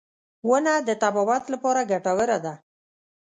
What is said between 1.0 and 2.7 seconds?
طبابت لپاره ګټوره ده.